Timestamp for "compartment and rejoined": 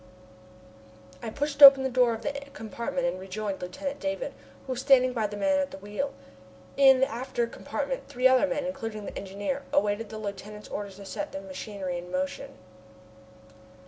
2.55-3.61